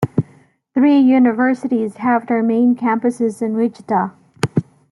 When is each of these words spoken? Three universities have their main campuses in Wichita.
Three 0.73 0.97
universities 0.97 1.97
have 1.97 2.25
their 2.25 2.41
main 2.41 2.75
campuses 2.75 3.39
in 3.39 3.55
Wichita. 3.55 4.09